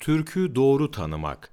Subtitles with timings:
[0.00, 1.50] Türk'ü doğru tanımak.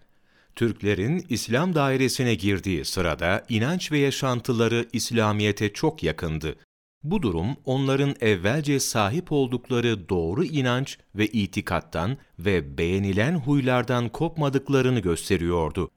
[0.55, 6.55] Türklerin İslam dairesine girdiği sırada inanç ve yaşantıları İslamiyete çok yakındı.
[7.03, 15.91] Bu durum onların evvelce sahip oldukları doğru inanç ve itikattan ve beğenilen huylardan kopmadıklarını gösteriyordu.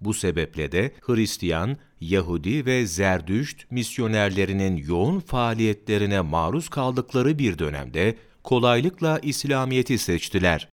[0.00, 9.18] Bu sebeple de Hristiyan, Yahudi ve Zerdüşt misyonerlerinin yoğun faaliyetlerine maruz kaldıkları bir dönemde kolaylıkla
[9.18, 10.71] İslamiyet'i seçtiler.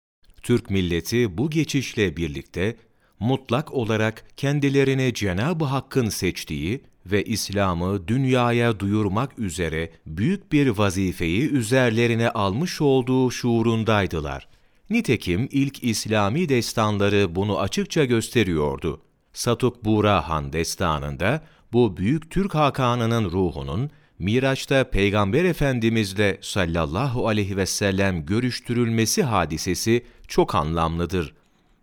[0.46, 2.76] Türk milleti bu geçişle birlikte
[3.20, 12.30] mutlak olarak kendilerine Cenab-ı Hakk'ın seçtiği ve İslam'ı dünyaya duyurmak üzere büyük bir vazifeyi üzerlerine
[12.30, 14.48] almış olduğu şuurundaydılar.
[14.90, 19.00] Nitekim ilk İslami destanları bunu açıkça gösteriyordu.
[19.32, 21.42] Satuk Bura Han destanında
[21.72, 30.54] bu büyük Türk Hakanı'nın ruhunun Miraç'ta Peygamber Efendimizle sallallahu aleyhi ve sellem görüştürülmesi hadisesi çok
[30.54, 31.34] anlamlıdır.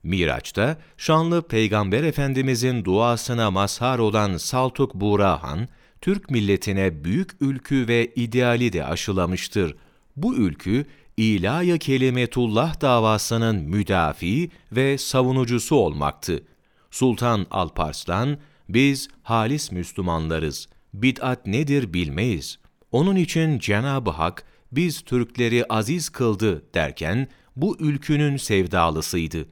[0.04, 5.68] Miraç'ta şanlı Peygamber Efendimizin duasına mazhar olan Saltuk Burahan,
[6.02, 9.76] Türk milletine büyük ülkü ve ideali de aşılamıştır.
[10.16, 10.86] Bu ülkü,
[11.18, 16.44] İlâ-i Kelimetullah davasının müdafi ve savunucusu olmaktı.
[16.92, 18.38] Sultan Alparslan,
[18.70, 22.60] biz halis Müslümanlarız, bid'at nedir bilmeyiz.
[22.92, 29.46] Onun için Cenab-ı Hak, biz Türkleri aziz kıldı derken, bu ülkünün sevdalısıydı.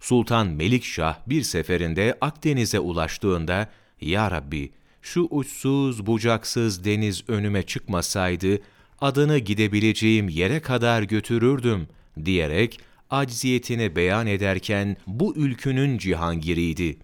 [0.00, 4.72] Sultan Melikşah bir seferinde Akdeniz'e ulaştığında, Ya Rabbi,
[5.02, 8.58] şu uçsuz bucaksız deniz önüme çıkmasaydı,
[9.00, 11.88] adını gidebileceğim yere kadar götürürdüm,
[12.24, 16.98] diyerek acziyetini beyan ederken bu ülkünün cihangiriydi.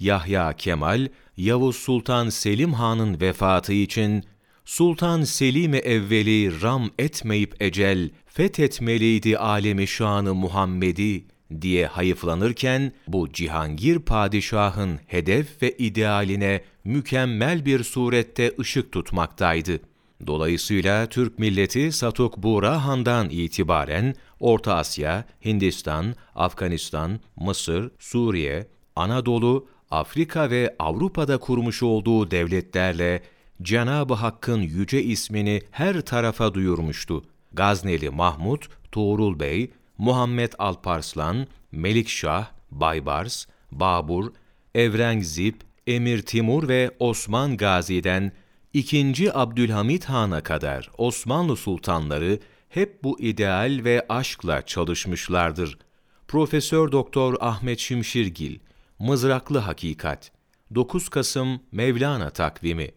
[0.00, 4.24] Yahya Kemal, Yavuz Sultan Selim Han'ın vefatı için
[4.64, 11.24] Sultan Selim-i Evveli ram etmeyip ecel, fethetmeliydi alemi şanı Muhammed'i
[11.60, 19.80] diye hayıflanırken bu cihangir padişahın hedef ve idealine mükemmel bir surette ışık tutmaktaydı.
[20.26, 30.50] Dolayısıyla Türk milleti Satuk Bura Han'dan itibaren Orta Asya, Hindistan, Afganistan, Mısır, Suriye, Anadolu, Afrika
[30.50, 33.22] ve Avrupa'da kurmuş olduğu devletlerle
[33.62, 37.24] Cenab-ı Hakk'ın yüce ismini her tarafa duyurmuştu.
[37.52, 44.32] Gazneli Mahmud, Tuğrul Bey, Muhammed Alparslan, Melikşah, Baybars, Babur,
[44.74, 48.32] Evrengzip, Emir Timur ve Osman Gazi'den
[48.72, 49.30] 2.
[49.34, 55.78] Abdülhamit Han'a kadar Osmanlı sultanları hep bu ideal ve aşkla çalışmışlardır.
[56.28, 58.58] Profesör Doktor Ahmet Şimşirgil,
[58.98, 60.32] Mızraklı Hakikat,
[60.74, 62.90] 9 Kasım Mevlana Takvimi